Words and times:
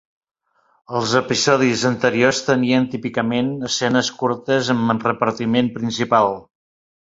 Els 0.99 1.11
episodis 1.19 1.83
anteriors 1.89 2.39
tenien 2.47 2.87
típicament 2.95 3.51
escenes 3.69 4.11
curtes 4.23 4.73
amb 4.77 4.95
el 4.95 5.03
repartiment 5.05 5.71
principal. 5.77 6.35